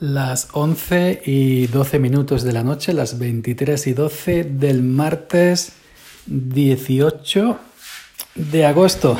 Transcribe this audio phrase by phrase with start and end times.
[0.00, 5.72] Las 11 y 12 minutos de la noche, las 23 y 12 del martes
[6.24, 7.58] 18
[8.34, 9.18] de agosto.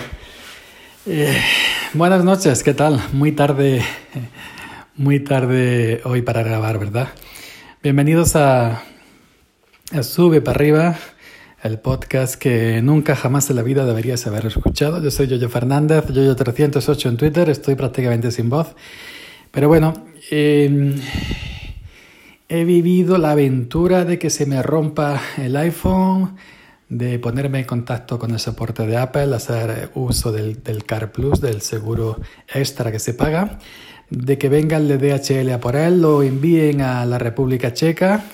[1.04, 1.36] Eh,
[1.92, 2.98] buenas noches, ¿qué tal?
[3.12, 3.82] Muy tarde,
[4.96, 7.08] muy tarde hoy para grabar, ¿verdad?
[7.82, 8.82] Bienvenidos a,
[9.92, 10.96] a Sube para arriba,
[11.62, 15.02] el podcast que nunca jamás en la vida deberías haber escuchado.
[15.02, 18.74] Yo soy Yoyo Fernández, Yoyo308 en Twitter, estoy prácticamente sin voz.
[19.50, 21.00] Pero bueno, Em,
[22.48, 26.36] he vivido la aventura de que se me rompa el iPhone,
[26.88, 31.40] de ponerme en contacto con el soporte de Apple, hacer uso del, del Car Plus,
[31.40, 32.20] del seguro
[32.52, 33.58] extra que se paga,
[34.10, 38.24] de que venga el DHL a por él, lo envíen a la República Checa,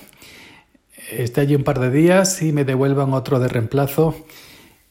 [1.10, 4.26] esté allí un par de días y me devuelvan otro de reemplazo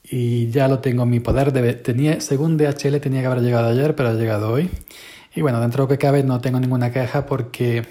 [0.03, 1.51] y ya lo tengo en mi poder.
[1.81, 4.69] tenía, según DHL tenía que haber llegado ayer, pero ha llegado hoy.
[5.35, 7.85] Y bueno, dentro de lo que cabe no tengo ninguna queja porque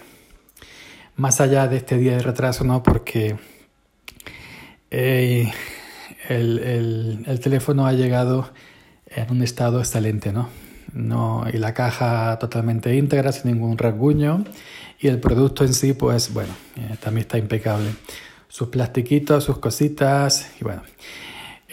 [1.16, 3.36] más allá de este día de retraso, no, porque
[4.90, 5.52] eh,
[6.28, 8.50] el, teléfono ha llegado
[9.06, 10.48] en un estado excelente, ¿no?
[10.94, 14.44] no y la caja totalmente íntegra, sin ningún rasguño.
[14.98, 17.90] Y el producto en sí, pues bueno, eh, también está impecable.
[18.48, 20.82] Sus plastiquitos, sus cositas, y bueno.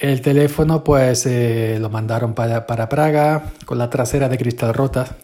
[0.01, 5.15] El teléfono pues eh, lo mandaron para, para, Praga con la trasera de cristal rota.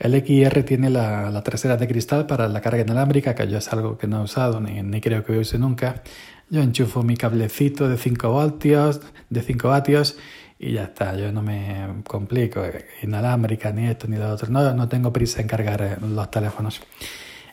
[0.00, 3.72] El XR tiene la, la, trasera de cristal para la carga inalámbrica, que yo es
[3.72, 6.02] algo que no he usado ni, creo que use nunca.
[6.50, 10.16] Yo enchufo mi cablecito de 5 voltios, de 5 vatios
[10.58, 11.16] y ya está.
[11.16, 12.60] Yo no me complico,
[13.04, 14.50] inalámbrica ni esto ni lo otro.
[14.50, 16.80] No, no tengo prisa en cargar eh, los teléfonos.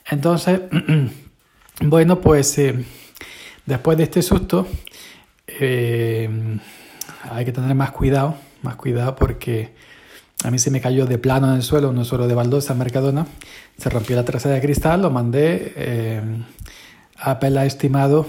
[0.09, 0.61] Entonces,
[1.81, 2.73] bueno, pues eh,
[3.67, 4.67] después de este susto
[5.59, 6.29] eh,
[7.29, 9.73] hay que tener más cuidado, más cuidado porque
[10.43, 13.27] a mí se me cayó de plano en el suelo, no solo de baldosa Mercadona,
[13.77, 16.21] se rompió la trasera de cristal, lo mandé, eh,
[17.17, 18.25] Apple ha estimado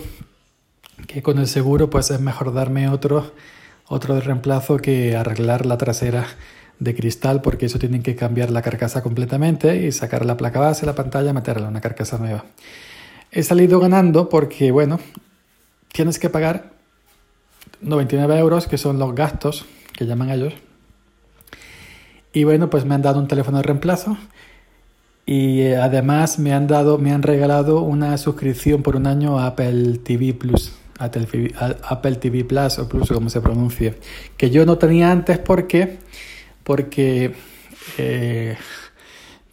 [1.06, 3.32] que con el seguro pues es mejor darme otro,
[3.86, 6.26] otro de reemplazo que arreglar la trasera
[6.78, 10.84] de cristal porque eso tienen que cambiar la carcasa completamente y sacar la placa base,
[10.84, 12.44] la pantalla, meterla en una carcasa nueva.
[13.30, 14.98] He salido ganando porque, bueno,
[15.92, 16.72] tienes que pagar
[17.82, 20.54] 99 euros, que son los gastos que llaman ellos.
[22.32, 24.16] Y bueno, pues me han dado un teléfono de reemplazo
[25.26, 29.48] y eh, además me han dado, me han regalado una suscripción por un año a
[29.48, 33.94] Apple TV Plus, Apple TV Plus o Plus, como se pronuncie,
[34.36, 35.98] que yo no tenía antes porque,
[36.64, 37.34] porque,
[37.98, 38.56] eh,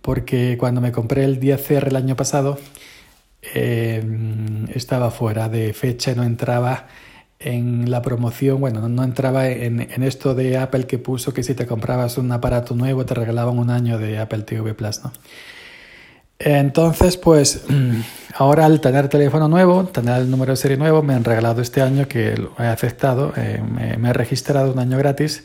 [0.02, 2.58] porque cuando me compré el 10R el año pasado
[3.54, 4.04] eh,
[4.74, 6.88] estaba fuera de fecha, no entraba
[7.40, 11.66] en la promoción, bueno, no, entraba en, esto de Apple que puso que si te
[11.66, 15.14] comprabas un aparato nuevo te regalaban un año de Apple TV Plus, ¿no?
[16.38, 17.64] Entonces, pues
[18.36, 21.82] ahora al tener teléfono nuevo, tener el número de serie nuevo, me han regalado este
[21.82, 25.44] año que lo he aceptado, eh, me, he registrado un año gratis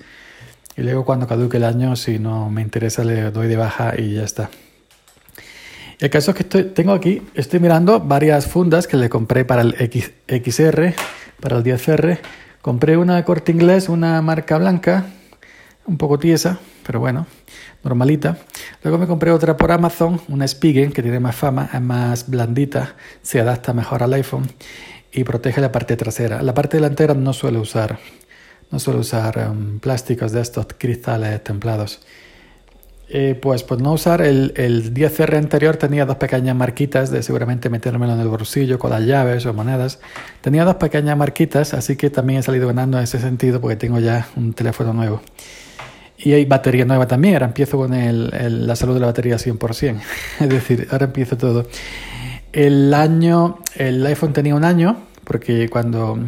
[0.76, 4.14] y luego cuando caduque el año, si no me interesa, le doy de baja y
[4.14, 4.50] ya está.
[6.00, 9.62] El caso es que estoy, tengo aquí, estoy mirando varias fundas que le compré para
[9.62, 10.94] el XR
[11.40, 12.18] para el 10R.
[12.62, 15.06] Compré una corte inglés, una marca blanca,
[15.86, 17.26] un poco tiesa, pero bueno,
[17.82, 18.38] normalita.
[18.82, 22.94] Luego me compré otra por Amazon, una Spigen, que tiene más fama, es más blandita,
[23.22, 24.46] se adapta mejor al iPhone
[25.12, 26.42] y protege la parte trasera.
[26.42, 27.98] La parte delantera no suelo usar,
[28.70, 32.00] no suelo usar um, plásticos de estos cristales templados.
[33.08, 37.68] Eh, pues por no usar el, el 10R anterior tenía dos pequeñas marquitas de seguramente
[37.68, 40.00] metérmelo en el bolsillo con las llaves o monedas.
[40.40, 43.98] Tenía dos pequeñas marquitas, así que también he salido ganando en ese sentido porque tengo
[43.98, 45.20] ya un teléfono nuevo.
[46.16, 50.00] Y hay batería nueva también, ahora empiezo con el, la salud de la batería 100%.
[50.40, 51.66] es decir, ahora empiezo todo.
[52.52, 56.18] El año, el iPhone tenía un año, porque cuando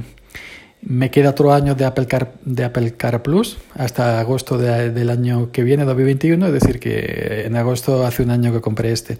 [0.89, 5.51] me queda otro año de Apple Car, de Apple Car Plus hasta agosto del año
[5.51, 9.19] que viene, 2021, es decir, que en agosto hace un año que compré este.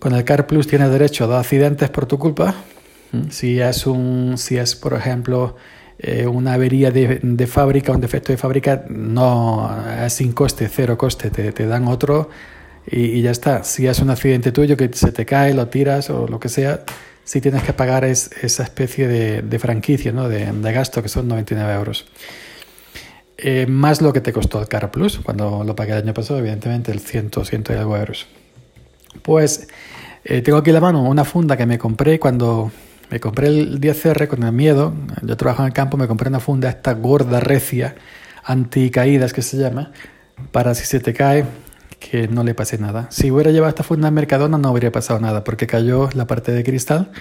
[0.00, 2.54] Con el Car Plus tienes derecho a dos accidentes por tu culpa.
[3.30, 5.54] Si es, un, si es por ejemplo,
[6.00, 9.70] eh, una avería de, de, fábrica, un defecto de fábrica, no
[10.04, 12.28] es sin coste, cero coste, te, te dan otro
[12.90, 13.62] y, y, ya está.
[13.62, 16.84] Si es un accidente tuyo que se te cae, lo tiras o lo que sea,
[17.30, 20.28] si tienes que pagar es, esa especie de, franquicia, ¿no?
[20.28, 22.06] de, gasto, que son 99 euros.
[23.38, 26.40] Eh, más lo que te costó el Car Plus, cuando lo pagué el año pasado,
[26.40, 28.26] evidentemente, el 100, 100 y algo euros.
[29.22, 29.68] Pues
[30.24, 32.72] eh, tengo aquí en la mano una funda que me compré cuando
[33.10, 34.92] me compré el 10R con el miedo.
[35.22, 37.94] Yo trabajo en el campo, me compré una funda, esta gorda recia,
[38.42, 39.92] anti caídas que se llama,
[40.50, 41.44] para si se te cae,
[42.00, 43.06] que no le pase nada.
[43.10, 46.50] Si hubiera llevado esta funda en Mercadona no habría pasado nada porque cayó la parte
[46.50, 47.12] de cristal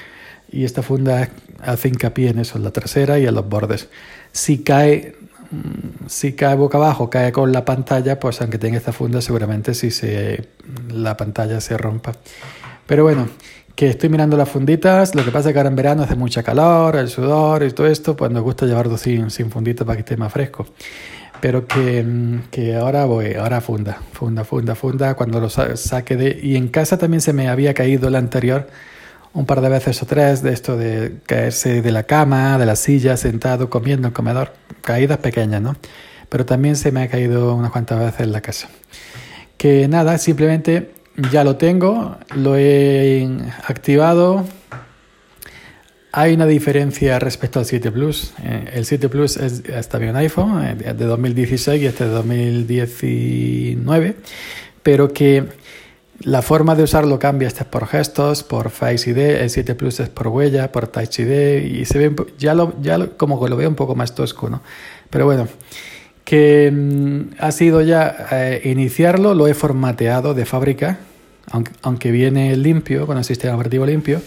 [0.51, 1.29] y esta funda
[1.61, 3.89] hace hincapié en eso, en la trasera y en los bordes.
[4.31, 5.15] Si cae,
[5.51, 9.73] mm, si cae boca abajo, cae con la pantalla, pues aunque tenga esta funda seguramente
[9.73, 10.47] si se,
[10.91, 12.13] la pantalla se rompa.
[12.87, 13.27] Pero bueno,
[13.75, 16.41] que estoy mirando las funditas, lo que pasa es que ahora en verano hace mucha
[16.41, 20.01] calor, el sudor y todo esto, pues nos gusta llevarlo sin, sin fundita para que
[20.01, 20.65] esté más fresco.
[21.41, 26.39] Pero que, mm, que ahora voy, ahora funda, funda, funda, funda, cuando lo saque de...
[26.41, 28.67] Y en casa también se me había caído el anterior
[29.33, 32.75] un par de veces o tres de esto de caerse de la cama, de la
[32.75, 35.75] silla, sentado, comiendo en comedor, caídas pequeñas, ¿no?
[36.29, 38.69] Pero también se me ha caído unas cuantas veces en la casa.
[39.57, 40.91] Que nada, simplemente
[41.31, 43.27] ya lo tengo, lo he
[43.67, 44.45] activado.
[46.11, 48.33] Hay una diferencia respecto al 7 Plus.
[48.43, 54.15] Eh, el 7 Plus es, está bien iPhone, eh, de 2016 y este de 2019,
[54.81, 55.45] pero que
[56.21, 59.99] la forma de usarlo cambia, este es por gestos, por Face ID, el 7 Plus
[59.99, 63.55] es por huella, por Touch ID y se ve ya lo ya como que lo
[63.55, 64.61] veo un poco más tosco, ¿no?
[65.09, 65.47] Pero bueno,
[66.25, 70.99] que mm, ha sido ya eh, iniciarlo, lo he formateado de fábrica,
[71.81, 74.21] aunque, viene limpio, con el sistema operativo limpio,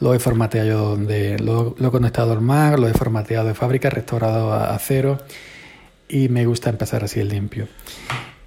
[0.00, 4.52] lo he formateado donde lo, he conectado al Mac, lo he formateado de fábrica, restaurado
[4.52, 5.18] a, cero
[6.08, 7.68] y me gusta empezar así el limpio.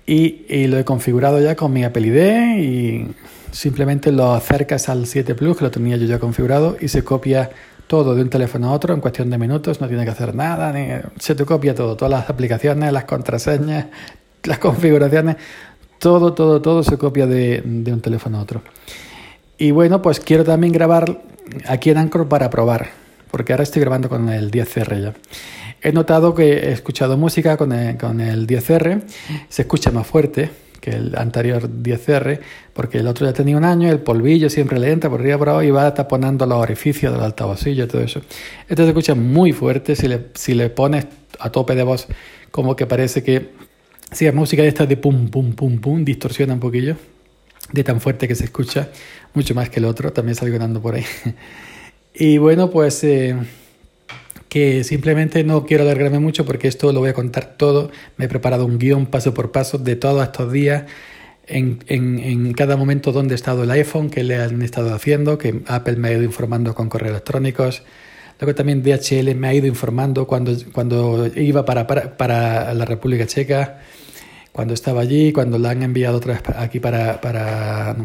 [0.05, 3.07] Y, lo he configurado ya con mi Apple ID y
[3.51, 7.51] simplemente lo acercas al 7 Plus, que lo tenía yo ya configurado, y se copia
[7.87, 10.73] todo de un teléfono a otro en cuestión de minutos, no tiene que hacer nada,
[11.19, 13.87] se te copia todo, todas las aplicaciones, las contraseñas,
[14.43, 15.37] las configuraciones,
[15.99, 18.61] todo, todo, todo se copia de, un teléfono a otro.
[19.57, 21.21] Y bueno, pues quiero también grabar
[21.67, 22.89] aquí en Anchor para probar,
[23.31, 25.13] porque ahora estoy grabando con el 10R ya.
[25.81, 29.03] He notado que he escuchado música con el, con el 10R,
[29.49, 30.49] se escucha más fuerte
[30.79, 32.39] que el anterior 10R,
[32.73, 35.49] porque el otro ya tenía un año, el polvillo siempre le entra por arriba por
[35.49, 38.21] abajo y va taponando los orificios del altavocillo y todo eso.
[38.67, 41.07] Este se escucha muy fuerte, si le, si le pones
[41.39, 42.07] a tope de voz,
[42.51, 43.51] como que parece que
[44.11, 46.97] si la música de esta de pum, pum, pum, pum, distorsiona un poquillo,
[47.71, 48.89] de tan fuerte que se escucha,
[49.33, 51.05] mucho más que el otro, también salgo ganando por ahí.
[52.13, 53.03] y bueno, pues...
[53.03, 53.35] Eh,
[54.53, 57.89] que simplemente no quiero alargarme mucho porque esto lo voy a contar todo.
[58.17, 60.83] Me he preparado un guion paso por paso de todos estos días,
[61.47, 65.39] en, en, en, cada momento donde ha estado el iPhone, qué le han estado haciendo,
[65.39, 67.81] que Apple me ha ido informando con correos electrónicos.
[68.39, 73.25] Luego también DHL me ha ido informando cuando, cuando iba para, para, para la República
[73.25, 73.81] Checa,
[74.53, 77.97] cuando estaba allí, cuando la han enviado otra vez aquí para, para,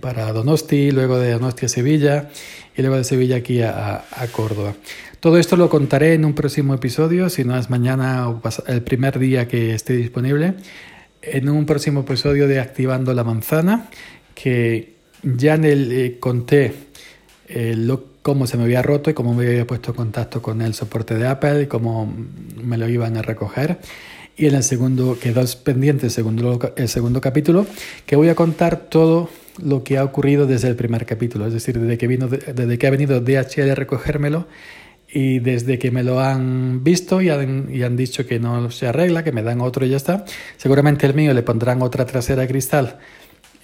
[0.00, 2.30] para Donosti, luego de Donosti a Sevilla
[2.74, 4.74] y luego de Sevilla aquí a, a Córdoba.
[5.20, 9.18] Todo esto lo contaré en un próximo episodio, si no es mañana o el primer
[9.18, 10.54] día que esté disponible,
[11.20, 13.90] en un próximo episodio de Activando la Manzana,
[14.34, 16.72] que ya en el, eh, conté
[17.48, 17.76] eh,
[18.22, 21.16] cómo se me había roto y cómo me había puesto en contacto con el soporte
[21.16, 22.12] de Apple y cómo
[22.62, 23.78] me lo iban a recoger.
[24.36, 27.66] Y en el segundo, quedó pendiente el segundo, el segundo capítulo,
[28.04, 29.30] que voy a contar todo
[29.62, 32.86] lo que ha ocurrido desde el primer capítulo, es decir, desde que, vino, desde que
[32.86, 34.46] ha venido DHL a recogérmelo
[35.08, 38.86] y desde que me lo han visto y han, y han dicho que no se
[38.86, 40.26] arregla, que me dan otro y ya está,
[40.58, 42.98] seguramente el mío le pondrán otra trasera de cristal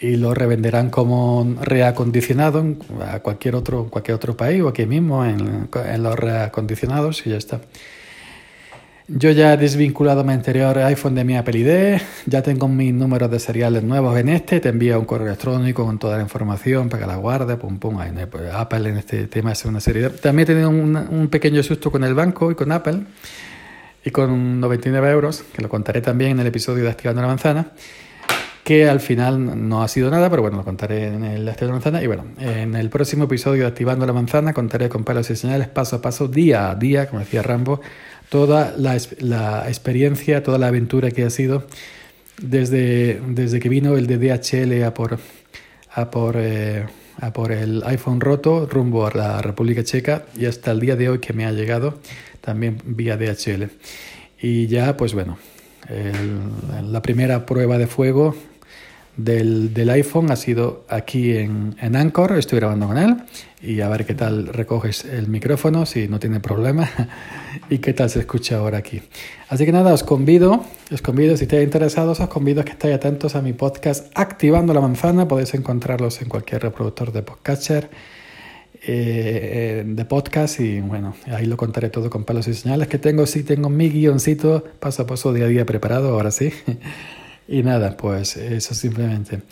[0.01, 2.65] y lo revenderán como reacondicionado
[3.07, 7.37] a cualquier otro, cualquier otro país o aquí mismo en, en los reacondicionados y ya
[7.37, 7.61] está.
[9.15, 13.31] Yo ya he desvinculado mi anterior iPhone de mi Apple ID, ya tengo mis números
[13.31, 17.03] de seriales nuevos en este, te envía un correo electrónico con toda la información para
[17.03, 17.99] que la guarde, pum pum,
[18.31, 20.09] pues, Apple en este tema es una serie.
[20.09, 23.01] También he tenido un, un, pequeño susto con el banco y con Apple
[24.03, 27.73] y con 99 euros, que lo contaré también en el episodio de Activando la Manzana,
[28.65, 31.85] que al final no ha sido nada, pero bueno, lo contaré en el Activando la
[31.85, 32.03] Manzana.
[32.03, 35.69] Y bueno, en el próximo episodio de Activando la Manzana contaré con palos y señales
[35.69, 37.83] paso a paso, día a día, como decía Rambo,
[38.33, 38.97] toda la,
[39.69, 41.67] experiencia, toda la aventura que ha sido
[42.41, 45.19] desde, desde que vino el de DHL a por,
[45.91, 46.87] a por, eh,
[47.21, 51.11] a por el iPhone roto rumbo a la República Checa y hasta el día de
[51.11, 52.01] hoy que me ha llegado
[52.41, 53.65] también vía DHL.
[54.41, 55.37] Y ya, pues bueno,
[56.91, 58.35] la primera prueba de fuego
[59.17, 63.17] del, del, iPhone ha sido aquí en, en, Anchor, estoy grabando con él
[63.63, 66.89] y a ver qué tal recoges el micrófono, si no tiene problema
[67.71, 69.03] y qué tal se escucha ahora aquí.
[69.49, 72.95] Así que nada, os convido, os convido, si estáis interesados, os convido a que estéis
[72.95, 77.91] atentos a mi podcast Activando la Manzana, podéis encontrarlos en cualquier reproductor de podcatcher.
[78.85, 83.27] Eh, de podcast y bueno, ahí lo contaré todo con palos y señales que tengo,
[83.27, 86.53] sí tengo mi guioncito paso a paso día a día preparado, ahora sí.
[87.53, 89.43] Y nada, pues eso simplemente.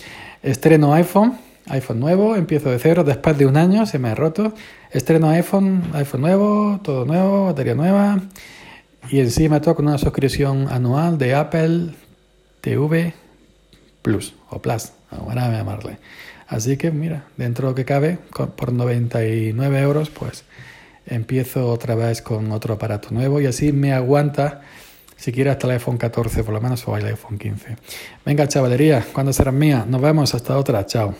[0.42, 4.54] Estreno iPhone, iPhone nuevo, empiezo de cero, después de un año se me ha roto.
[4.90, 8.22] Estreno iPhone, iPhone nuevo, todo nuevo, batería nueva.
[9.10, 11.90] Y encima toca una suscripción anual de Apple
[12.62, 13.12] TV
[14.00, 15.98] Plus o Plus, ahora a llamarle.
[16.48, 18.16] Así que mira, dentro de lo que cabe,
[18.56, 20.44] por 99 euros, pues
[21.04, 24.62] empiezo otra vez con otro aparato nuevo y así me aguanta
[25.20, 27.76] siquiera hasta el iPhone 14 por lo menos o el iPhone 15.
[28.24, 29.84] Venga, chavalería, cuando será mía?
[29.86, 30.86] Nos vemos hasta otra.
[30.86, 31.14] Chao.